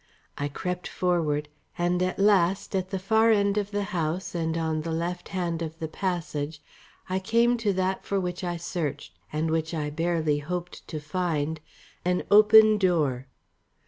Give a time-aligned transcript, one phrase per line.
[0.35, 1.47] I crept forward,
[1.77, 5.61] and at last at the far end of the house and on the left hand
[5.61, 6.59] of the passage
[7.07, 11.59] I came to that for which I searched, and which I barely hoped to find
[12.03, 13.27] an open door.